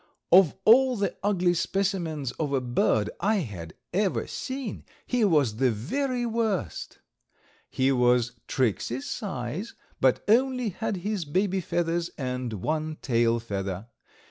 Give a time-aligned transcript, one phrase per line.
[0.31, 5.69] Of all the ugly specimens of a bird I had ever seen he was the
[5.69, 6.97] very worst.
[7.69, 13.89] He was Tricksey's size, but only had his baby feathers and one tail feather.